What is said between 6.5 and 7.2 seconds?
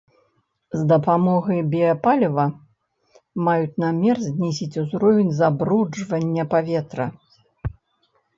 паветра.